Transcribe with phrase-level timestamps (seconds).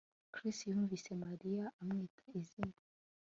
[0.33, 2.77] Chris yumvise Mariya amwita izina